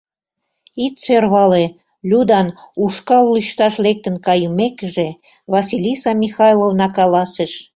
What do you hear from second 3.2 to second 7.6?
лӱшташ лектын кайымекыже, Василиса Михайловна каласыш.